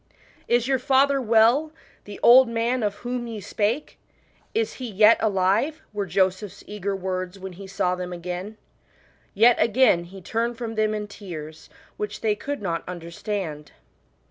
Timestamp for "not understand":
12.63-13.73